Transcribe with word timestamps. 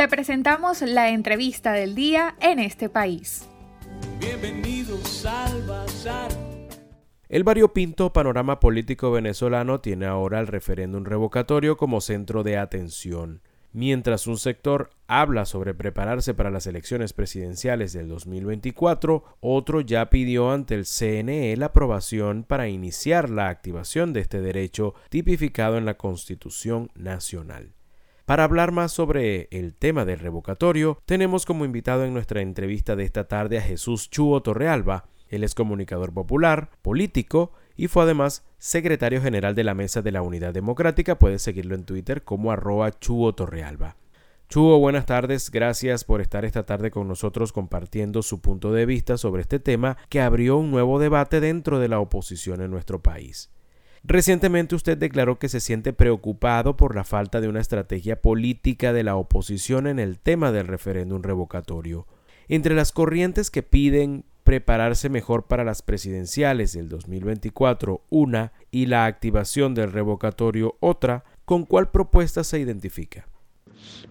Te 0.00 0.08
presentamos 0.08 0.80
la 0.80 1.10
entrevista 1.10 1.72
del 1.72 1.94
día 1.94 2.34
en 2.40 2.58
este 2.58 2.88
país. 2.88 3.46
Bienvenidos 4.18 5.26
al 5.26 5.62
Bazar. 5.66 6.30
El 7.28 7.44
variopinto 7.44 8.10
panorama 8.10 8.60
político 8.60 9.10
venezolano 9.10 9.82
tiene 9.82 10.06
ahora 10.06 10.40
el 10.40 10.46
referéndum 10.46 11.04
revocatorio 11.04 11.76
como 11.76 12.00
centro 12.00 12.42
de 12.42 12.56
atención. 12.56 13.42
Mientras 13.74 14.26
un 14.26 14.38
sector 14.38 14.88
habla 15.06 15.44
sobre 15.44 15.74
prepararse 15.74 16.32
para 16.32 16.50
las 16.50 16.66
elecciones 16.66 17.12
presidenciales 17.12 17.92
del 17.92 18.08
2024, 18.08 19.36
otro 19.40 19.82
ya 19.82 20.08
pidió 20.08 20.50
ante 20.50 20.76
el 20.76 20.86
CNE 20.86 21.54
la 21.58 21.66
aprobación 21.66 22.44
para 22.44 22.70
iniciar 22.70 23.28
la 23.28 23.50
activación 23.50 24.14
de 24.14 24.20
este 24.20 24.40
derecho 24.40 24.94
tipificado 25.10 25.76
en 25.76 25.84
la 25.84 25.98
Constitución 25.98 26.88
Nacional. 26.94 27.74
Para 28.30 28.44
hablar 28.44 28.70
más 28.70 28.92
sobre 28.92 29.48
el 29.50 29.74
tema 29.74 30.04
del 30.04 30.20
revocatorio, 30.20 31.02
tenemos 31.04 31.44
como 31.44 31.64
invitado 31.64 32.04
en 32.04 32.14
nuestra 32.14 32.40
entrevista 32.42 32.94
de 32.94 33.02
esta 33.02 33.26
tarde 33.26 33.58
a 33.58 33.60
Jesús 33.60 34.08
Chuo 34.08 34.40
Torrealba. 34.40 35.08
Él 35.28 35.42
es 35.42 35.56
comunicador 35.56 36.14
popular, 36.14 36.70
político 36.80 37.50
y 37.74 37.88
fue 37.88 38.04
además 38.04 38.44
secretario 38.56 39.20
general 39.20 39.56
de 39.56 39.64
la 39.64 39.74
Mesa 39.74 40.00
de 40.00 40.12
la 40.12 40.22
Unidad 40.22 40.54
Democrática. 40.54 41.18
Puedes 41.18 41.42
seguirlo 41.42 41.74
en 41.74 41.82
Twitter 41.82 42.22
como 42.22 42.52
arroba 42.52 42.96
Chuo 43.00 43.34
Torrealba. 43.34 43.96
Chuo, 44.48 44.78
buenas 44.78 45.06
tardes. 45.06 45.50
Gracias 45.50 46.04
por 46.04 46.20
estar 46.20 46.44
esta 46.44 46.62
tarde 46.62 46.92
con 46.92 47.08
nosotros 47.08 47.52
compartiendo 47.52 48.22
su 48.22 48.40
punto 48.40 48.72
de 48.72 48.86
vista 48.86 49.18
sobre 49.18 49.42
este 49.42 49.58
tema 49.58 49.96
que 50.08 50.20
abrió 50.20 50.56
un 50.56 50.70
nuevo 50.70 51.00
debate 51.00 51.40
dentro 51.40 51.80
de 51.80 51.88
la 51.88 51.98
oposición 51.98 52.60
en 52.60 52.70
nuestro 52.70 53.02
país. 53.02 53.50
Recientemente 54.02 54.74
usted 54.74 54.96
declaró 54.96 55.38
que 55.38 55.48
se 55.48 55.60
siente 55.60 55.92
preocupado 55.92 56.76
por 56.76 56.94
la 56.96 57.04
falta 57.04 57.40
de 57.40 57.48
una 57.48 57.60
estrategia 57.60 58.20
política 58.20 58.92
de 58.92 59.04
la 59.04 59.16
oposición 59.16 59.86
en 59.86 59.98
el 59.98 60.18
tema 60.18 60.52
del 60.52 60.66
referéndum 60.66 61.22
revocatorio. 61.22 62.06
Entre 62.48 62.74
las 62.74 62.92
corrientes 62.92 63.50
que 63.50 63.62
piden 63.62 64.24
prepararse 64.42 65.10
mejor 65.10 65.44
para 65.44 65.64
las 65.64 65.82
presidenciales 65.82 66.72
del 66.72 66.88
2024 66.88 68.00
una 68.08 68.52
y 68.70 68.86
la 68.86 69.04
activación 69.04 69.74
del 69.74 69.92
revocatorio 69.92 70.76
otra, 70.80 71.24
¿con 71.44 71.64
cuál 71.64 71.90
propuesta 71.90 72.42
se 72.42 72.58
identifica? 72.58 73.28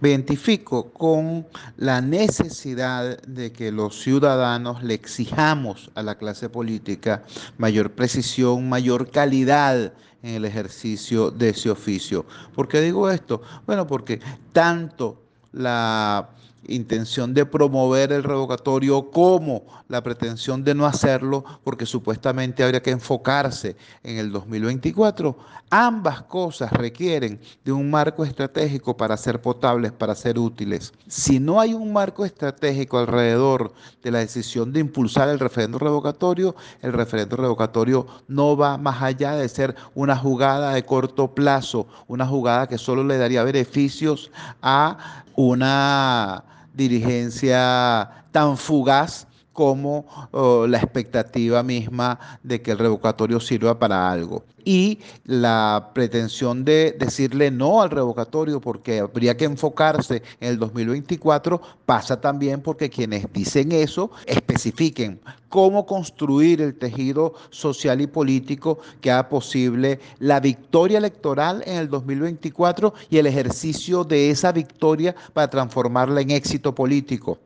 Me 0.00 0.10
identifico 0.10 0.90
con 0.92 1.46
la 1.76 2.00
necesidad 2.00 3.20
de 3.22 3.52
que 3.52 3.70
los 3.70 4.00
ciudadanos 4.00 4.82
le 4.82 4.94
exijamos 4.94 5.90
a 5.94 6.02
la 6.02 6.16
clase 6.16 6.48
política 6.48 7.22
mayor 7.58 7.92
precisión, 7.92 8.68
mayor 8.68 9.10
calidad 9.10 9.92
en 10.22 10.34
el 10.34 10.44
ejercicio 10.44 11.30
de 11.30 11.50
ese 11.50 11.70
oficio. 11.70 12.24
¿Por 12.54 12.68
qué 12.68 12.80
digo 12.80 13.10
esto? 13.10 13.42
Bueno, 13.66 13.86
porque 13.86 14.20
tanto 14.52 15.22
la 15.52 16.30
intención 16.70 17.34
de 17.34 17.44
promover 17.46 18.12
el 18.12 18.22
revocatorio 18.22 19.10
como 19.10 19.64
la 19.88 20.02
pretensión 20.02 20.62
de 20.64 20.74
no 20.74 20.86
hacerlo 20.86 21.44
porque 21.64 21.84
supuestamente 21.84 22.62
habría 22.62 22.82
que 22.82 22.90
enfocarse 22.90 23.76
en 24.02 24.18
el 24.18 24.30
2024. 24.30 25.36
Ambas 25.70 26.22
cosas 26.22 26.72
requieren 26.72 27.40
de 27.64 27.72
un 27.72 27.90
marco 27.90 28.24
estratégico 28.24 28.96
para 28.96 29.16
ser 29.16 29.40
potables, 29.40 29.92
para 29.92 30.14
ser 30.14 30.38
útiles. 30.38 30.92
Si 31.06 31.38
no 31.38 31.60
hay 31.60 31.74
un 31.74 31.92
marco 31.92 32.24
estratégico 32.24 32.98
alrededor 32.98 33.72
de 34.02 34.10
la 34.10 34.18
decisión 34.20 34.72
de 34.72 34.80
impulsar 34.80 35.28
el 35.28 35.38
referendo 35.38 35.78
revocatorio, 35.78 36.56
el 36.82 36.92
referendo 36.92 37.36
revocatorio 37.36 38.06
no 38.28 38.56
va 38.56 38.78
más 38.78 39.02
allá 39.02 39.32
de 39.32 39.48
ser 39.48 39.74
una 39.94 40.16
jugada 40.16 40.74
de 40.74 40.84
corto 40.84 41.34
plazo, 41.34 41.86
una 42.08 42.26
jugada 42.26 42.66
que 42.66 42.78
solo 42.78 43.04
le 43.04 43.18
daría 43.18 43.44
beneficios 43.44 44.30
a 44.62 45.24
una 45.36 46.44
dirigencia 46.74 48.08
tan 48.32 48.56
fugaz 48.56 49.26
como 49.60 50.06
oh, 50.30 50.66
la 50.66 50.78
expectativa 50.78 51.62
misma 51.62 52.18
de 52.42 52.62
que 52.62 52.70
el 52.70 52.78
revocatorio 52.78 53.38
sirva 53.40 53.78
para 53.78 54.10
algo. 54.10 54.42
Y 54.64 55.00
la 55.26 55.90
pretensión 55.92 56.64
de 56.64 56.96
decirle 56.98 57.50
no 57.50 57.82
al 57.82 57.90
revocatorio 57.90 58.58
porque 58.58 59.00
habría 59.00 59.36
que 59.36 59.44
enfocarse 59.44 60.22
en 60.40 60.48
el 60.48 60.58
2024 60.58 61.60
pasa 61.84 62.18
también 62.22 62.62
porque 62.62 62.88
quienes 62.88 63.30
dicen 63.34 63.72
eso 63.72 64.10
especifiquen 64.24 65.20
cómo 65.50 65.84
construir 65.84 66.62
el 66.62 66.74
tejido 66.78 67.34
social 67.50 68.00
y 68.00 68.06
político 68.06 68.78
que 69.02 69.10
haga 69.10 69.28
posible 69.28 70.00
la 70.20 70.40
victoria 70.40 70.96
electoral 70.96 71.62
en 71.66 71.76
el 71.76 71.90
2024 71.90 72.94
y 73.10 73.18
el 73.18 73.26
ejercicio 73.26 74.04
de 74.04 74.30
esa 74.30 74.52
victoria 74.52 75.14
para 75.34 75.50
transformarla 75.50 76.22
en 76.22 76.30
éxito 76.30 76.74
político. 76.74 77.36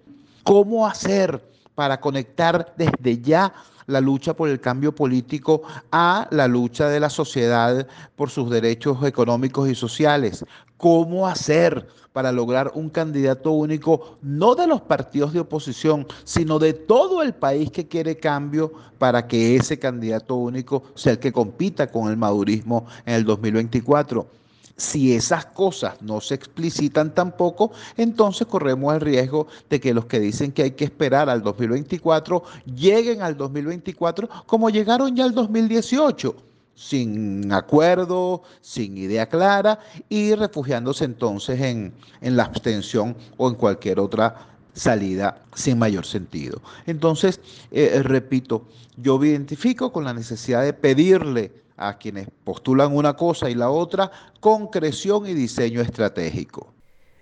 ¿Cómo 0.45 0.87
hacer 0.87 1.54
para 1.75 2.01
conectar 2.01 2.75
desde 2.77 3.21
ya 3.21 3.53
la 3.87 4.01
lucha 4.01 4.35
por 4.35 4.49
el 4.49 4.61
cambio 4.61 4.95
político 4.95 5.63
a 5.93 6.27
la 6.31 6.49
lucha 6.49 6.89
de 6.89 7.01
la 7.01 7.11
sociedad 7.11 7.87
por 8.17 8.31
sus 8.31 8.51
derechos 8.51 9.05
económicos 9.05 9.69
y 9.69 9.75
sociales. 9.75 10.45
¿Cómo 10.77 11.27
hacer 11.27 11.87
para 12.13 12.31
lograr 12.31 12.71
un 12.75 12.91
candidato 12.91 13.51
único, 13.51 14.19
no 14.23 14.55
de 14.55 14.67
los 14.67 14.81
partidos 14.81 15.33
de 15.33 15.41
oposición, 15.41 16.07
sino 16.23 16.59
de 16.59 16.73
todo 16.73 17.23
el 17.23 17.35
país 17.35 17.71
que 17.71 17.89
quiere 17.89 18.17
cambio 18.17 18.73
para 18.99 19.27
que 19.27 19.57
ese 19.57 19.79
candidato 19.79 20.37
único 20.37 20.85
sea 20.95 21.13
el 21.13 21.19
que 21.19 21.33
compita 21.33 21.91
con 21.91 22.09
el 22.09 22.17
madurismo 22.17 22.87
en 23.05 23.15
el 23.15 23.25
2024? 23.25 24.44
Si 24.77 25.15
esas 25.15 25.47
cosas 25.47 26.03
no 26.03 26.21
se 26.21 26.35
explicitan 26.35 27.15
tampoco, 27.15 27.71
entonces 27.97 28.47
corremos 28.47 28.93
el 28.95 29.01
riesgo 29.01 29.47
de 29.71 29.81
que 29.81 29.95
los 29.95 30.07
que 30.07 30.19
dicen 30.19 30.51
que 30.51 30.65
hay 30.65 30.71
que 30.73 30.85
esperar 30.85 31.31
al 31.31 31.43
2024 31.43 32.43
lleguen 32.75 33.23
al 33.23 33.37
2024 33.37 34.29
como 34.47 34.71
llegaron 34.71 35.15
ya 35.15 35.25
al 35.25 35.35
2018 35.35 36.35
sin 36.75 37.53
acuerdo, 37.53 38.43
sin 38.61 38.97
idea 38.99 39.29
clara 39.29 39.79
y 40.09 40.35
refugiándose 40.35 41.05
entonces 41.05 41.61
en, 41.61 41.95
la 42.21 42.45
abstención 42.45 43.17
o 43.37 43.49
en 43.49 43.55
cualquier 43.55 44.01
otra 44.01 44.49
salida 44.73 45.43
sin 45.55 45.79
mayor 45.79 46.05
sentido. 46.05 46.61
Entonces, 46.87 47.41
eh, 47.71 48.01
repito, 48.03 48.67
yo 48.97 49.19
me 49.19 49.29
identifico 49.29 49.93
con 49.93 50.05
la 50.05 50.13
necesidad 50.13 50.63
de 50.63 50.73
pedirle 50.73 51.64
a 51.77 51.99
quienes 51.99 52.29
postulan 52.45 52.95
una 52.95 53.15
cosa 53.15 53.51
y 53.51 53.55
la 53.55 53.71
otra 53.71 54.11
concreción 54.41 55.27
y 55.27 55.35
diseño 55.35 55.81
estratégico. 55.81 56.75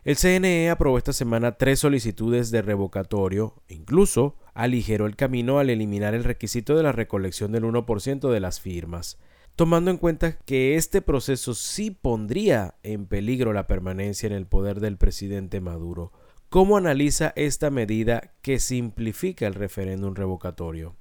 El 0.05 0.17
CNE 0.17 0.69
aprobó 0.69 0.99
esta 0.99 1.13
semana 1.13 1.53
tres 1.53 1.79
solicitudes 1.79 2.51
de 2.51 2.61
revocatorio, 2.61 3.63
incluso 3.69 4.37
aligeró 4.53 5.07
el 5.07 5.15
camino 5.15 5.61
al 5.61 5.71
eliminar 5.71 6.15
el 6.15 6.25
requisito 6.25 6.77
de 6.77 6.83
la 6.83 6.91
recolección 6.91 7.53
del 7.53 7.63
1% 7.63 8.31
de 8.31 8.41
las 8.41 8.61
firmas, 8.61 9.19
tomando 9.55 9.93
en 9.93 9.99
cuenta 9.99 10.33
que 10.39 10.75
este 10.75 11.03
proceso 11.03 11.55
sí 11.55 11.93
pondría 11.93 12.75
en 12.83 13.07
peligro 13.07 13.53
la 13.53 13.69
permanencia 13.69 14.27
en 14.27 14.33
el 14.33 14.47
poder 14.47 14.81
del 14.81 14.97
presidente 14.97 15.61
Maduro. 15.61 16.11
¿Cómo 16.49 16.77
analiza 16.77 17.33
esta 17.37 17.71
medida 17.71 18.33
que 18.43 18.59
simplifica 18.59 19.47
el 19.47 19.55
referéndum 19.55 20.15
revocatorio? 20.15 20.97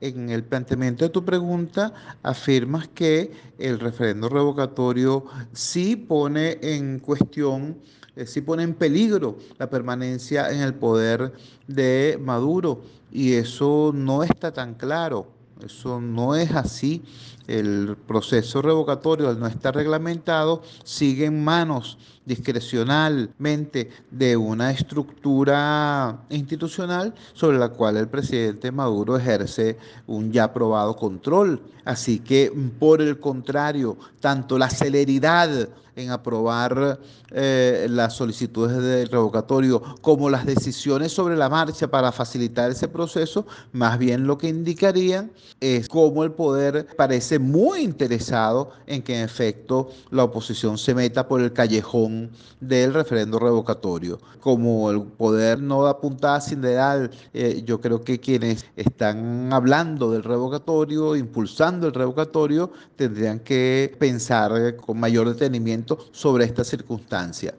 En 0.00 0.30
el 0.30 0.44
planteamiento 0.44 1.04
de 1.04 1.10
tu 1.10 1.24
pregunta 1.24 1.92
afirmas 2.22 2.88
que 2.88 3.30
el 3.58 3.78
referendo 3.78 4.28
revocatorio 4.28 5.24
sí 5.52 5.96
pone 5.96 6.58
en 6.62 6.98
cuestión, 7.00 7.78
eh, 8.16 8.26
sí 8.26 8.40
pone 8.40 8.62
en 8.62 8.74
peligro 8.74 9.38
la 9.58 9.68
permanencia 9.68 10.50
en 10.50 10.60
el 10.60 10.74
poder 10.74 11.32
de 11.66 12.18
Maduro 12.22 12.82
y 13.12 13.34
eso 13.34 13.92
no 13.94 14.22
está 14.22 14.52
tan 14.52 14.74
claro. 14.74 15.40
Eso 15.64 16.00
no 16.00 16.34
es 16.34 16.52
así. 16.52 17.02
El 17.46 17.96
proceso 18.06 18.62
revocatorio, 18.62 19.28
al 19.28 19.38
no 19.38 19.46
estar 19.46 19.74
reglamentado, 19.74 20.62
sigue 20.84 21.26
en 21.26 21.44
manos 21.44 21.98
discrecionalmente 22.24 23.90
de 24.10 24.36
una 24.36 24.70
estructura 24.70 26.20
institucional 26.28 27.14
sobre 27.32 27.58
la 27.58 27.70
cual 27.70 27.96
el 27.96 28.08
presidente 28.08 28.70
Maduro 28.70 29.16
ejerce 29.16 29.78
un 30.06 30.30
ya 30.30 30.44
aprobado 30.44 30.96
control. 30.96 31.60
Así 31.84 32.18
que, 32.18 32.52
por 32.78 33.00
el 33.00 33.18
contrario, 33.18 33.96
tanto 34.20 34.58
la 34.58 34.70
celeridad 34.70 35.68
en 35.96 36.10
aprobar 36.10 36.98
eh, 37.30 37.86
las 37.90 38.14
solicitudes 38.14 38.76
de 38.76 39.04
revocatorio 39.06 39.82
como 40.00 40.30
las 40.30 40.46
decisiones 40.46 41.12
sobre 41.12 41.36
la 41.36 41.48
marcha 41.48 41.88
para 41.88 42.12
facilitar 42.12 42.70
ese 42.70 42.88
proceso, 42.88 43.46
más 43.72 43.98
bien 43.98 44.26
lo 44.26 44.38
que 44.38 44.48
indicarían 44.48 45.30
es 45.60 45.88
cómo 45.88 46.24
el 46.24 46.32
poder 46.32 46.86
parece 46.96 47.38
muy 47.38 47.80
interesado 47.80 48.70
en 48.86 49.02
que 49.02 49.18
en 49.18 49.24
efecto 49.24 49.90
la 50.10 50.24
oposición 50.24 50.78
se 50.78 50.94
meta 50.94 51.28
por 51.28 51.40
el 51.40 51.52
callejón 51.52 52.19
del 52.60 52.92
referendo 52.92 53.38
revocatorio. 53.38 54.18
Como 54.40 54.90
el 54.90 55.02
poder 55.02 55.60
no 55.60 55.84
da 55.84 56.00
puntada 56.00 56.40
sin 56.40 56.60
dedal, 56.60 57.10
eh, 57.32 57.62
yo 57.64 57.80
creo 57.80 58.02
que 58.02 58.20
quienes 58.20 58.66
están 58.76 59.52
hablando 59.52 60.10
del 60.10 60.24
revocatorio, 60.24 61.16
impulsando 61.16 61.86
el 61.86 61.94
revocatorio, 61.94 62.72
tendrían 62.96 63.40
que 63.40 63.94
pensar 63.98 64.76
con 64.76 64.98
mayor 64.98 65.28
detenimiento 65.28 65.98
sobre 66.12 66.44
esta 66.44 66.64
circunstancia. 66.64 67.54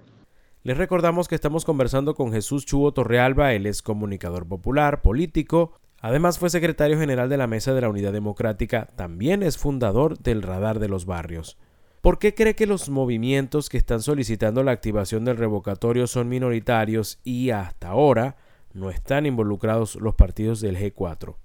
Les 0.63 0.77
recordamos 0.77 1.27
que 1.27 1.33
estamos 1.33 1.65
conversando 1.65 2.13
con 2.13 2.31
Jesús 2.31 2.67
Chubo 2.67 2.91
Torrealba, 2.91 3.53
él 3.53 3.65
es 3.65 3.81
comunicador 3.81 4.47
popular, 4.47 5.01
político, 5.01 5.73
además 6.01 6.37
fue 6.37 6.51
secretario 6.51 6.99
general 6.99 7.29
de 7.29 7.37
la 7.37 7.47
Mesa 7.47 7.73
de 7.73 7.81
la 7.81 7.89
Unidad 7.89 8.13
Democrática, 8.13 8.87
también 8.95 9.41
es 9.41 9.57
fundador 9.57 10.19
del 10.19 10.43
Radar 10.43 10.77
de 10.77 10.87
los 10.87 11.05
Barrios. 11.07 11.57
¿Por 12.01 12.17
qué 12.17 12.33
cree 12.33 12.55
que 12.55 12.65
los 12.65 12.89
movimientos 12.89 13.69
que 13.69 13.77
están 13.77 14.01
solicitando 14.01 14.63
la 14.63 14.71
activación 14.71 15.23
del 15.23 15.37
revocatorio 15.37 16.07
son 16.07 16.29
minoritarios 16.29 17.19
y 17.23 17.51
hasta 17.51 17.89
ahora 17.89 18.37
no 18.73 18.89
están 18.89 19.27
involucrados 19.27 19.95
los 19.97 20.15
partidos 20.15 20.61
del 20.61 20.77
G4? 20.77 21.35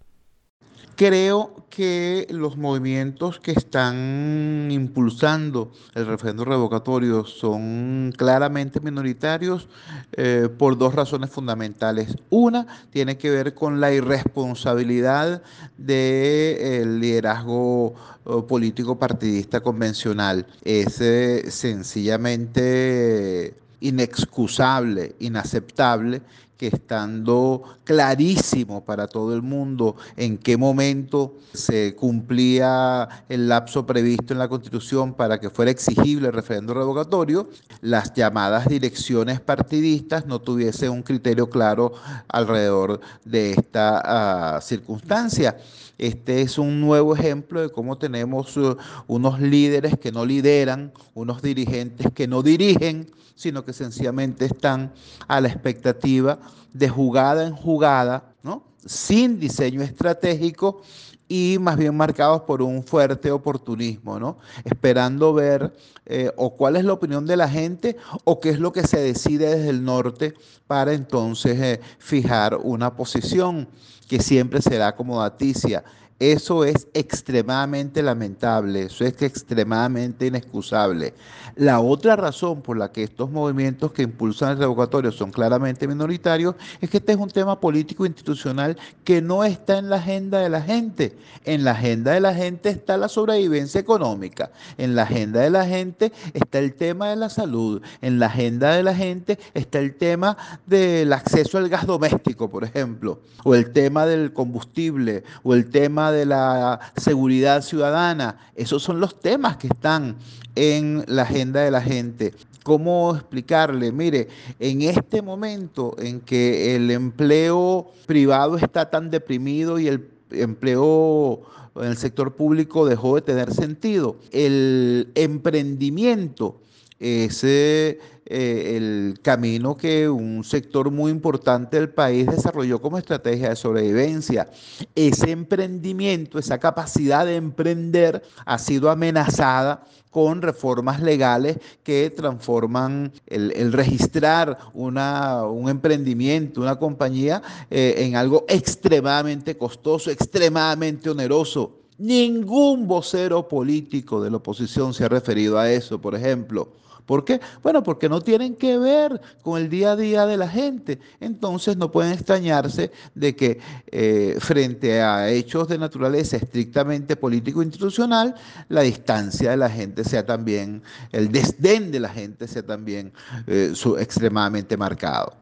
Creo 0.96 1.54
que 1.68 2.26
los 2.30 2.56
movimientos 2.56 3.38
que 3.38 3.50
están 3.50 4.68
impulsando 4.70 5.70
el 5.94 6.06
referendo 6.06 6.46
revocatorio 6.46 7.26
son 7.26 8.14
claramente 8.16 8.80
minoritarios 8.80 9.68
eh, 10.12 10.48
por 10.56 10.78
dos 10.78 10.94
razones 10.94 11.28
fundamentales. 11.28 12.16
Una 12.30 12.66
tiene 12.88 13.18
que 13.18 13.28
ver 13.28 13.54
con 13.54 13.78
la 13.78 13.92
irresponsabilidad 13.92 15.42
del 15.76 16.98
liderazgo 16.98 17.94
eh, 18.24 18.40
político 18.48 18.98
partidista 18.98 19.60
convencional. 19.60 20.46
Es 20.64 21.02
eh, 21.02 21.50
sencillamente 21.50 23.54
inexcusable, 23.80 25.14
inaceptable 25.18 26.22
que 26.56 26.68
estando 26.68 27.62
clarísimo 27.84 28.84
para 28.84 29.06
todo 29.06 29.34
el 29.34 29.42
mundo 29.42 29.96
en 30.16 30.38
qué 30.38 30.56
momento 30.56 31.34
se 31.52 31.94
cumplía 31.94 33.08
el 33.28 33.48
lapso 33.48 33.86
previsto 33.86 34.32
en 34.32 34.38
la 34.38 34.48
Constitución 34.48 35.14
para 35.14 35.38
que 35.38 35.50
fuera 35.50 35.70
exigible 35.70 36.28
el 36.28 36.34
referendo 36.34 36.74
revocatorio, 36.74 37.48
las 37.80 38.14
llamadas 38.14 38.68
direcciones 38.68 39.40
partidistas 39.40 40.26
no 40.26 40.40
tuviesen 40.40 40.90
un 40.90 41.02
criterio 41.02 41.50
claro 41.50 41.92
alrededor 42.28 43.00
de 43.24 43.52
esta 43.52 44.56
uh, 44.56 44.62
circunstancia. 44.62 45.56
Este 45.98 46.42
es 46.42 46.58
un 46.58 46.80
nuevo 46.80 47.14
ejemplo 47.14 47.60
de 47.60 47.70
cómo 47.70 47.96
tenemos 47.96 48.56
uh, 48.56 48.76
unos 49.06 49.40
líderes 49.40 49.98
que 49.98 50.12
no 50.12 50.24
lideran, 50.24 50.92
unos 51.14 51.40
dirigentes 51.42 52.08
que 52.14 52.26
no 52.26 52.42
dirigen, 52.42 53.10
sino 53.34 53.64
que 53.64 53.72
sencillamente 53.72 54.46
están 54.46 54.92
a 55.28 55.40
la 55.40 55.48
expectativa 55.48 56.38
de 56.72 56.88
jugada 56.88 57.46
en 57.46 57.54
jugada, 57.54 58.34
¿no? 58.42 58.62
sin 58.84 59.38
diseño 59.38 59.82
estratégico 59.82 60.82
y 61.28 61.56
más 61.60 61.76
bien 61.76 61.96
marcados 61.96 62.42
por 62.42 62.62
un 62.62 62.84
fuerte 62.84 63.30
oportunismo, 63.32 64.18
¿no? 64.20 64.38
Esperando 64.64 65.34
ver 65.34 65.72
eh, 66.06 66.30
o 66.36 66.56
cuál 66.56 66.76
es 66.76 66.84
la 66.84 66.92
opinión 66.92 67.26
de 67.26 67.36
la 67.36 67.48
gente 67.48 67.96
o 68.24 68.38
qué 68.38 68.50
es 68.50 68.60
lo 68.60 68.72
que 68.72 68.86
se 68.86 69.00
decide 69.00 69.56
desde 69.56 69.70
el 69.70 69.84
norte 69.84 70.34
para 70.68 70.92
entonces 70.92 71.60
eh, 71.60 71.80
fijar 71.98 72.56
una 72.62 72.94
posición 72.94 73.68
que 74.08 74.20
siempre 74.20 74.62
será 74.62 74.88
acomodaticia. 74.88 75.82
Eso 76.18 76.64
es 76.64 76.88
extremadamente 76.94 78.02
lamentable, 78.02 78.84
eso 78.84 79.04
es 79.04 79.20
extremadamente 79.20 80.26
inexcusable. 80.26 81.12
La 81.56 81.80
otra 81.80 82.16
razón 82.16 82.62
por 82.62 82.78
la 82.78 82.90
que 82.90 83.02
estos 83.02 83.30
movimientos 83.30 83.92
que 83.92 84.02
impulsan 84.02 84.52
el 84.52 84.58
revocatorio 84.58 85.12
son 85.12 85.30
claramente 85.30 85.86
minoritarios 85.86 86.54
es 86.80 86.88
que 86.88 86.98
este 86.98 87.12
es 87.12 87.18
un 87.18 87.30
tema 87.30 87.60
político 87.60 88.06
institucional 88.06 88.78
que 89.04 89.20
no 89.20 89.44
está 89.44 89.76
en 89.78 89.90
la 89.90 89.96
agenda 89.96 90.40
de 90.40 90.48
la 90.48 90.62
gente. 90.62 91.16
En 91.44 91.64
la 91.64 91.72
agenda 91.72 92.12
de 92.12 92.20
la 92.20 92.34
gente 92.34 92.70
está 92.70 92.96
la 92.96 93.08
sobrevivencia 93.08 93.80
económica, 93.80 94.50
en 94.78 94.94
la 94.94 95.02
agenda 95.02 95.40
de 95.40 95.50
la 95.50 95.66
gente 95.66 96.12
está 96.32 96.58
el 96.58 96.74
tema 96.74 97.10
de 97.10 97.16
la 97.16 97.28
salud, 97.28 97.82
en 98.00 98.18
la 98.18 98.26
agenda 98.26 98.74
de 98.74 98.82
la 98.82 98.94
gente 98.94 99.38
está 99.52 99.78
el 99.78 99.94
tema 99.96 100.36
del 100.66 101.12
acceso 101.12 101.58
al 101.58 101.68
gas 101.68 101.86
doméstico, 101.86 102.48
por 102.48 102.64
ejemplo, 102.64 103.20
o 103.44 103.54
el 103.54 103.72
tema 103.72 104.06
del 104.06 104.32
combustible, 104.32 105.24
o 105.42 105.54
el 105.54 105.68
tema 105.70 106.05
de 106.12 106.26
la 106.26 106.80
seguridad 106.96 107.62
ciudadana. 107.62 108.38
Esos 108.54 108.82
son 108.82 109.00
los 109.00 109.20
temas 109.20 109.56
que 109.56 109.68
están 109.68 110.16
en 110.54 111.04
la 111.06 111.22
agenda 111.22 111.60
de 111.60 111.70
la 111.70 111.80
gente. 111.80 112.34
¿Cómo 112.62 113.14
explicarle? 113.14 113.92
Mire, 113.92 114.28
en 114.58 114.82
este 114.82 115.22
momento 115.22 115.94
en 115.98 116.20
que 116.20 116.74
el 116.74 116.90
empleo 116.90 117.92
privado 118.06 118.56
está 118.56 118.90
tan 118.90 119.10
deprimido 119.10 119.78
y 119.78 119.88
el 119.88 120.08
empleo 120.30 121.42
en 121.76 121.84
el 121.84 121.96
sector 121.96 122.34
público 122.34 122.86
dejó 122.86 123.14
de 123.14 123.22
tener 123.22 123.52
sentido, 123.52 124.16
el 124.32 125.12
emprendimiento 125.14 126.60
ese 126.98 127.98
eh, 128.28 128.76
el 128.76 129.20
camino 129.22 129.76
que 129.76 130.08
un 130.08 130.42
sector 130.42 130.90
muy 130.90 131.12
importante 131.12 131.76
del 131.76 131.90
país 131.90 132.26
desarrolló 132.26 132.80
como 132.80 132.98
estrategia 132.98 133.50
de 133.50 133.56
sobrevivencia. 133.56 134.48
Ese 134.94 135.30
emprendimiento, 135.30 136.38
esa 136.38 136.58
capacidad 136.58 137.24
de 137.24 137.36
emprender 137.36 138.22
ha 138.44 138.58
sido 138.58 138.90
amenazada 138.90 139.84
con 140.10 140.42
reformas 140.42 141.02
legales 141.02 141.58
que 141.82 142.10
transforman 142.10 143.12
el, 143.26 143.72
registrar 143.72 144.58
una, 144.72 145.44
un 145.44 145.68
emprendimiento, 145.68 146.62
una 146.62 146.78
compañía, 146.78 147.42
eh, 147.70 147.94
en 147.98 148.16
algo 148.16 148.44
extremadamente 148.48 149.56
costoso, 149.56 150.10
extremadamente 150.10 151.10
oneroso. 151.10 151.80
Ningún 151.98 152.88
vocero 152.88 153.46
político 153.46 154.22
de 154.22 154.30
la 154.30 154.38
oposición 154.38 154.92
se 154.94 155.04
ha 155.04 155.08
referido 155.08 155.58
a 155.58 155.70
eso, 155.70 156.00
por 156.00 156.14
ejemplo. 156.14 156.68
¿Por 157.06 157.24
qué? 157.24 157.40
Bueno, 157.62 157.82
porque 157.84 158.08
no 158.08 158.20
tienen 158.20 158.56
que 158.56 158.76
ver 158.78 159.20
con 159.42 159.60
el 159.60 159.70
día 159.70 159.92
a 159.92 159.96
día 159.96 160.26
de 160.26 160.36
la 160.36 160.48
gente. 160.48 160.98
Entonces 161.20 161.76
no 161.76 161.92
pueden 161.92 162.12
extrañarse 162.12 162.90
de 163.14 163.36
que 163.36 163.60
eh, 163.86 164.36
frente 164.40 165.00
a 165.00 165.30
hechos 165.30 165.68
de 165.68 165.78
naturaleza 165.78 166.36
estrictamente 166.36 167.14
político-institucional, 167.14 168.34
la 168.68 168.82
distancia 168.82 169.52
de 169.52 169.56
la 169.56 169.70
gente 169.70 170.02
sea 170.02 170.26
también, 170.26 170.82
el 171.12 171.30
desdén 171.30 171.92
de 171.92 172.00
la 172.00 172.08
gente 172.08 172.48
sea 172.48 172.64
también 172.64 173.12
eh, 173.46 173.72
extremadamente 173.98 174.76
marcado. 174.76 175.34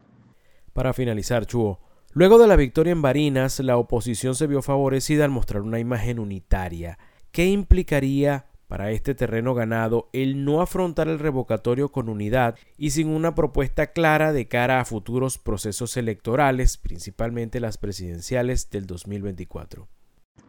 Para 0.71 0.93
finalizar, 0.93 1.47
Chuo, 1.47 1.79
luego 2.11 2.37
de 2.37 2.47
la 2.47 2.55
victoria 2.55 2.91
en 2.91 3.01
Barinas, 3.01 3.59
la 3.59 3.77
oposición 3.77 4.35
se 4.35 4.45
vio 4.45 4.61
favorecida 4.61 5.25
al 5.25 5.31
mostrar 5.31 5.63
una 5.63 5.79
imagen 5.79 6.19
unitaria. 6.19 6.99
¿Qué 7.31 7.47
implicaría 7.47 8.45
para 8.67 8.91
este 8.91 9.15
terreno 9.15 9.53
ganado 9.53 10.09
el 10.13 10.43
no 10.43 10.61
afrontar 10.61 11.07
el 11.07 11.19
revocatorio 11.19 11.89
con 11.89 12.09
unidad 12.09 12.55
y 12.77 12.91
sin 12.91 13.09
una 13.09 13.35
propuesta 13.35 13.87
clara 13.87 14.33
de 14.33 14.47
cara 14.47 14.79
a 14.79 14.85
futuros 14.85 15.37
procesos 15.37 15.97
electorales, 15.97 16.77
principalmente 16.77 17.59
las 17.59 17.77
presidenciales 17.77 18.69
del 18.69 18.85
2024. 18.87 19.87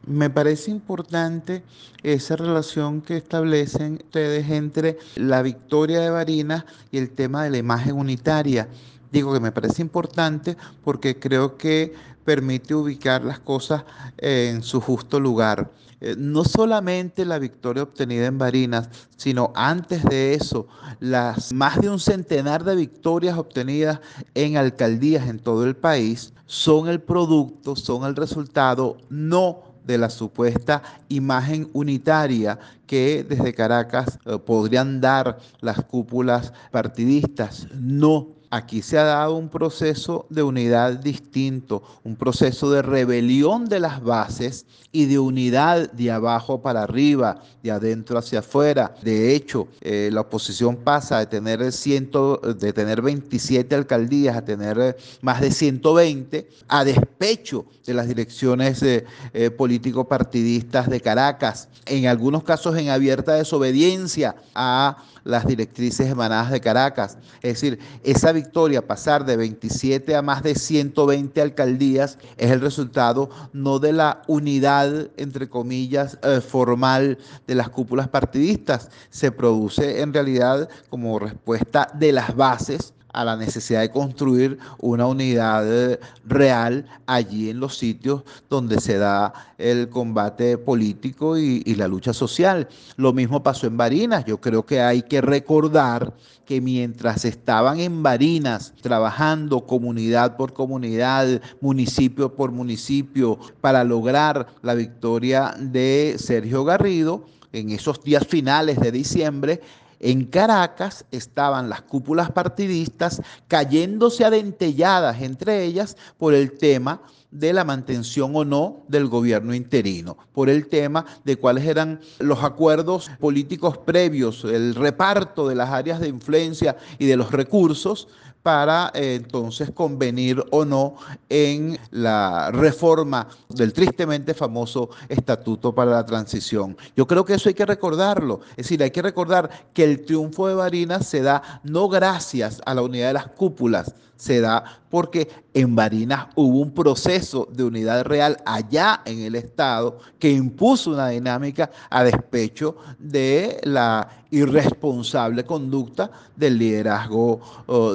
Me 0.07 0.31
parece 0.31 0.71
importante 0.71 1.65
esa 2.05 2.37
relación 2.37 3.03
que 3.03 3.17
establecen 3.17 3.95
ustedes 4.05 4.49
entre 4.51 4.99
la 5.17 5.43
victoria 5.43 6.01
de 6.01 6.11
Barinas 6.11 6.65
y 6.93 6.99
el 6.99 7.11
tema 7.11 7.43
de 7.43 7.51
la 7.51 7.59
imagen 7.59 7.97
unitaria. 7.97 8.69
Digo 9.17 9.33
que 9.33 9.41
me 9.41 9.51
parece 9.51 9.81
importante 9.81 10.59
porque 10.85 11.19
creo 11.19 11.57
que 11.57 11.95
permite 12.23 12.75
ubicar 12.75 13.25
las 13.25 13.39
cosas 13.39 13.83
en 14.19 14.63
su 14.63 14.79
justo 14.79 15.19
lugar. 15.19 15.73
Eh, 16.03 16.17
no 16.19 16.45
solamente 16.45 17.25
la 17.25 17.39
victoria 17.39 17.85
obtenida 17.85 18.27
en 18.27 18.37
Barinas, 18.37 18.91
sino 19.17 19.55
antes 19.55 20.05
de 20.05 20.35
eso, 20.35 20.67
las 21.01 21.51
más 21.55 21.81
de 21.81 21.89
un 21.89 21.99
centenar 21.99 22.63
de 22.63 22.77
victorias 22.77 23.39
obtenidas 23.39 24.01
en 24.35 24.59
alcaldías 24.59 25.27
en 25.31 25.39
todo 25.39 25.65
el 25.65 25.77
país 25.77 26.35
son 26.45 26.87
el 26.87 27.01
producto, 27.01 27.75
son 27.75 28.05
el 28.05 28.17
resultado 28.17 28.99
no 29.09 29.63
de 29.87 29.97
la 29.97 30.11
supuesta 30.11 30.83
imagen 31.09 31.71
unitaria 31.73 32.59
que 32.87 33.25
desde 33.27 33.55
Caracas 33.55 34.19
eh, 34.27 34.39
podrían 34.39 35.01
dar 35.01 35.39
las 35.63 35.83
cúpulas 35.85 36.53
partidistas, 36.71 37.67
no 37.73 38.36
Aquí 38.51 38.83
se 38.83 38.97
ha 38.99 39.05
dado 39.05 39.35
un 39.35 39.49
proceso 39.49 40.27
de 40.31 40.43
unidad 40.43 40.95
distinto, 40.95 41.83
un 42.05 42.17
proceso 42.17 42.71
de 42.71 42.83
rebelión 42.83 43.67
de 43.69 43.81
las 43.81 44.03
bases 44.03 44.67
y 44.93 45.07
de 45.07 45.19
unidad 45.19 45.91
de 45.93 46.11
abajo 46.11 46.63
para 46.63 46.83
arriba, 46.83 47.43
de 47.63 47.71
adentro 47.71 48.19
hacia 48.19 48.39
afuera. 48.39 48.95
De 49.03 49.35
hecho, 49.35 49.69
eh, 49.81 50.11
la 50.13 50.23
oposición 50.23 50.77
pasa 50.77 51.19
de 51.19 51.27
tener, 51.27 51.73
ciento, 51.73 52.37
de 52.37 52.73
tener 52.73 53.03
27 53.03 53.75
alcaldías 53.75 54.37
a 54.37 54.45
tener 54.45 54.79
eh, 54.79 54.97
más 55.21 55.41
de 55.41 55.51
120, 55.51 56.49
a 56.69 56.85
despecho 56.85 57.67
de 57.85 57.95
las 57.95 58.09
direcciones 58.09 58.83
eh, 58.83 59.05
político-partidistas 59.51 60.89
de 60.89 61.01
Caracas, 61.01 61.69
en 61.85 62.07
algunos 62.07 62.45
casos 62.45 62.77
en 62.79 62.89
abierta 62.89 63.35
desobediencia 63.35 64.37
a 64.55 65.05
las 65.25 65.47
directrices 65.47 66.09
emanadas 66.09 66.53
de 66.53 66.61
Caracas. 66.61 67.19
Es 67.43 67.61
decir, 67.61 67.79
esa 68.05 68.33
victoria, 68.37 68.87
pasar 68.87 69.25
de 69.27 69.37
27 69.37 70.15
a 70.15 70.23
más 70.23 70.43
de 70.45 70.55
120 70.55 71.41
alcaldías, 71.43 72.19
es 72.37 72.51
el 72.53 72.61
resultado 72.61 73.29
no 73.53 73.81
de 73.81 73.93
la 73.93 74.23
unidad, 74.29 75.11
entre 75.17 75.49
comillas, 75.49 76.19
eh, 76.23 76.41
formal 76.41 77.19
de 77.47 77.55
las 77.57 77.69
cúpulas 77.69 78.09
partidistas, 78.09 78.91
se 79.11 79.33
produce 79.33 80.01
en 80.01 80.13
realidad 80.13 80.69
como 80.89 81.19
respuesta 81.19 81.91
de 81.95 82.13
las 82.13 82.37
bases 82.37 82.95
a 83.17 83.25
la 83.25 83.35
necesidad 83.35 83.81
de 83.81 83.91
construir 83.91 84.59
una 84.79 85.07
unidad 85.07 85.65
eh, 85.67 85.99
real 86.27 86.87
allí 87.07 87.51
en 87.51 87.59
los 87.59 87.77
sitios 87.79 88.23
donde 88.51 88.79
se 88.81 88.99
da 88.99 89.33
el 89.57 89.89
combate 89.89 90.59
político 90.59 91.39
y, 91.39 91.63
y 91.65 91.75
la 91.77 91.89
lucha 91.89 92.13
social. 92.13 92.69
Lo 92.97 93.15
mismo 93.15 93.43
pasó 93.43 93.67
en 93.67 93.79
Barinas. 93.79 94.27
Yo 94.27 94.39
creo 94.39 94.67
que 94.67 94.83
hay 94.83 95.03
que 95.03 95.23
recordar 95.23 96.13
que 96.45 96.61
mientras 96.61 97.25
estaban 97.25 97.81
en 97.81 98.03
Barinas 98.03 98.75
trabajando 98.83 99.67
comunidad 99.67 100.37
por 100.37 100.53
comunidad, 100.53 101.41
municipio 101.61 102.35
por 102.35 102.53
municipio, 102.53 103.39
para 103.63 103.83
lograr 103.83 104.47
la 104.63 104.75
victoria 104.75 105.55
de 105.59 106.17
Sergio 106.19 106.65
Garrido, 106.65 107.25
en 107.53 107.71
esos 107.71 108.03
días 108.03 108.27
finales 108.27 108.79
de 108.79 108.93
diciembre, 108.93 109.61
en 110.01 110.25
Caracas 110.25 111.05
estaban 111.11 111.69
las 111.69 111.83
cúpulas 111.83 112.31
partidistas 112.31 113.23
cayéndose 113.49 114.25
a 114.25 114.31
dentelladas 114.31 115.23
entre 115.23 115.65
ellas 115.65 115.97
por 116.19 116.35
el 116.35 116.53
tema 116.59 117.03
de 117.31 117.53
la 117.53 117.65
mantención 117.65 118.35
o 118.35 118.45
no 118.45 118.85
del 118.89 119.09
gobierno 119.09 119.55
interino, 119.55 120.17
por 120.33 120.49
el 120.49 120.69
tema 120.69 121.05
de 121.25 121.37
cuáles 121.37 121.67
eran 121.67 122.01
los 122.19 122.43
acuerdos 122.43 123.11
políticos 123.21 123.79
previos, 123.79 124.45
el 124.45 124.75
reparto 124.75 125.47
de 125.49 125.55
las 125.55 125.71
áreas 125.71 126.01
de 126.01 126.09
influencia 126.09 126.77
y 126.99 127.07
de 127.07 127.17
los 127.17 127.33
recursos 127.33 128.09
para 128.47 128.93
eh, 128.95 129.17
entonces 129.17 129.73
convenir 129.73 130.41
o 130.53 130.65
no 130.65 130.95
en 131.29 131.77
la 131.91 132.53
reforma 132.53 133.27
del 133.49 133.73
tristemente 133.73 134.35
famoso 134.35 134.91
Estatuto 135.09 135.75
para 135.75 135.91
la 135.91 136.07
Transición. 136.07 136.77
Yo 136.97 137.09
creo 137.09 137.25
que 137.25 137.35
eso 137.35 137.49
hay 137.49 137.57
que 137.57 137.67
recordarlo. 137.67 138.43
Es 138.51 138.59
decir, 138.59 138.85
hay 138.85 138.93
que 138.93 139.03
recordar 139.03 139.51
que 139.75 139.83
el 139.83 140.05
triunfo 140.05 140.47
de 140.47 140.55
Barinas 140.55 141.09
se 141.09 141.23
da 141.23 141.61
no 141.65 141.89
gracias 141.89 142.63
a 142.65 142.75
la 142.75 142.83
unidad 142.83 143.09
de 143.09 143.15
las 143.15 143.27
cúpulas, 143.27 143.93
se 144.15 144.41
da 144.41 144.63
porque 144.91 145.29
en 145.53 145.75
Barinas 145.75 146.29
hubo 146.37 146.61
un 146.61 146.73
proceso 146.73 147.49
de 147.51 147.65
unidad 147.65 148.05
real 148.05 148.39
allá 148.47 149.03
en 149.05 149.21
el 149.21 149.35
Estado 149.35 149.99
que 150.19 150.31
impuso 150.31 150.91
una 150.91 151.09
dinámica 151.09 151.71
a 151.91 152.05
despecho 152.05 152.77
de 152.99 153.61
la 153.65 154.09
irresponsable 154.31 155.45
conducta 155.45 156.11
del 156.35 156.59
liderazgo 156.59 157.41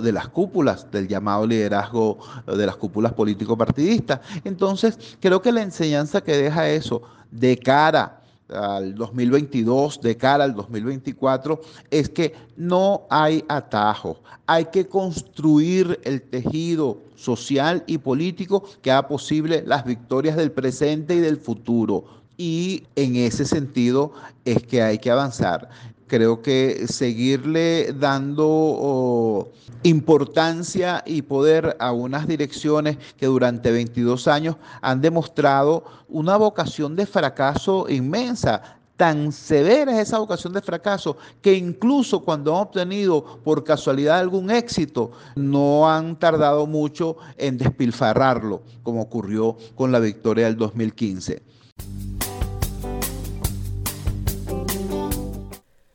de 0.01 0.11
las 0.11 0.27
cúpulas, 0.29 0.40
del 0.91 1.07
llamado 1.07 1.45
liderazgo 1.45 2.17
de 2.47 2.65
las 2.65 2.75
cúpulas 2.75 3.13
político-partidistas. 3.13 4.19
Entonces, 4.43 5.17
creo 5.19 5.41
que 5.41 5.51
la 5.51 5.61
enseñanza 5.61 6.21
que 6.21 6.35
deja 6.35 6.69
eso 6.69 7.01
de 7.29 7.57
cara 7.57 8.21
al 8.49 8.95
2022, 8.95 10.01
de 10.01 10.17
cara 10.17 10.43
al 10.43 10.53
2024, 10.55 11.61
es 11.89 12.09
que 12.09 12.33
no 12.57 13.03
hay 13.09 13.43
atajo. 13.47 14.17
Hay 14.45 14.65
que 14.65 14.87
construir 14.87 15.99
el 16.03 16.21
tejido 16.21 16.97
social 17.15 17.83
y 17.87 17.97
político 17.97 18.63
que 18.81 18.91
haga 18.91 19.07
posible 19.07 19.63
las 19.65 19.85
victorias 19.85 20.35
del 20.35 20.51
presente 20.51 21.15
y 21.15 21.19
del 21.19 21.37
futuro. 21.37 22.03
Y 22.37 22.83
en 22.95 23.15
ese 23.15 23.45
sentido 23.45 24.13
es 24.43 24.63
que 24.63 24.81
hay 24.81 24.97
que 24.97 25.11
avanzar 25.11 25.69
creo 26.11 26.41
que 26.41 26.87
seguirle 26.89 27.93
dando 27.93 28.45
oh, 28.45 29.47
importancia 29.83 31.01
y 31.05 31.21
poder 31.21 31.77
a 31.79 31.93
unas 31.93 32.27
direcciones 32.27 32.97
que 33.15 33.27
durante 33.27 33.71
22 33.71 34.27
años 34.27 34.57
han 34.81 34.99
demostrado 34.99 35.85
una 36.09 36.35
vocación 36.35 36.97
de 36.97 37.05
fracaso 37.05 37.87
inmensa. 37.87 38.61
Tan 38.97 39.31
severa 39.31 39.93
es 39.93 40.09
esa 40.09 40.19
vocación 40.19 40.51
de 40.51 40.61
fracaso 40.61 41.15
que 41.41 41.53
incluso 41.53 42.19
cuando 42.19 42.53
han 42.57 42.63
obtenido 42.63 43.39
por 43.41 43.63
casualidad 43.63 44.19
algún 44.19 44.51
éxito, 44.51 45.11
no 45.37 45.89
han 45.89 46.19
tardado 46.19 46.67
mucho 46.67 47.15
en 47.37 47.57
despilfarrarlo, 47.57 48.63
como 48.83 49.01
ocurrió 49.03 49.55
con 49.75 49.93
la 49.93 49.99
victoria 49.99 50.47
del 50.47 50.57
2015. 50.57 51.41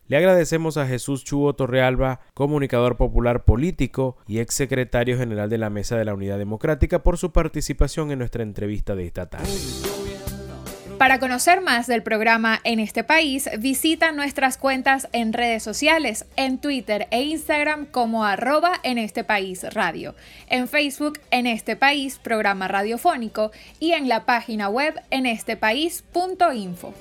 Le 0.09 0.17
agradecemos 0.17 0.77
a 0.77 0.87
Jesús 0.87 1.25
Chubo 1.25 1.55
Torrealba, 1.55 2.21
comunicador 2.33 2.97
popular 2.97 3.45
político 3.45 4.17
y 4.29 4.39
ex 4.39 4.55
secretario 4.55 5.19
general 5.19 5.51
de 5.51 5.59
la 5.59 5.69
Mesa 5.69 5.97
de 5.97 6.05
la 6.05 6.15
Unidad 6.15 6.39
Democrática, 6.39 7.03
por 7.03 7.19
su 7.19 7.33
participación 7.33 8.13
en 8.13 8.21
nuestra 8.21 8.45
entrevista 8.45 8.95
de 8.95 9.07
esta 9.07 9.27
tarde. 9.27 9.51
Para 10.97 11.19
conocer 11.19 11.61
más 11.61 11.89
del 11.89 12.03
programa 12.03 12.61
en 12.65 12.81
este 12.81 13.05
país, 13.05 13.51
visita 13.59 14.13
nuestras 14.13 14.57
cuentas 14.57 15.09
en 15.13 15.35
redes 15.35 15.63
sociales, 15.63 16.25
en 16.37 16.59
Twitter 16.59 17.07
e 17.11 17.23
Instagram 17.23 17.85
como 17.85 18.25
arroba 18.25 18.73
en 18.83 18.97
este 18.97 19.23
país 19.23 19.63
radio, 19.75 20.15
en 20.49 20.69
Facebook 20.69 21.19
en 21.31 21.47
este 21.47 21.77
país 21.77 22.19
programa 22.23 22.67
radiofónico 22.67 23.51
y 23.79 23.93
en 23.93 24.09
la 24.09 24.25
página 24.25 24.71
web 24.71 24.95
en 25.11 25.27
estepaís.info. 25.27 26.95